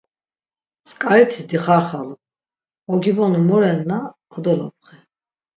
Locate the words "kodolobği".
4.31-4.95